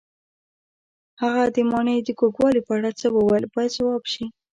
[1.21, 4.25] هغه د ماڼۍ د کوږوالي په اړه څه وویل باید ځواب شي.